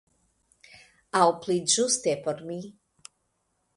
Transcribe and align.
Aŭ 1.19 1.27
pli 1.43 1.57
ĝuste 1.75 2.17
por 2.25 2.41
mi. 2.49 2.59